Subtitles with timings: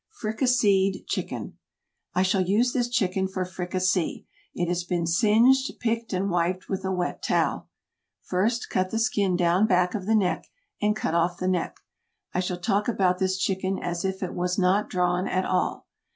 [0.19, 1.59] FRICASSEED CHICKEN.
[2.15, 6.83] I shall use this chicken for fricassee; it has been singed, picked and wiped with
[6.83, 7.69] a wet towel.
[8.23, 10.47] First, cut the skin down back of the neck,
[10.81, 11.81] and cut off the neck.
[12.33, 15.85] I shall talk about this chicken as if it was not drawn at all.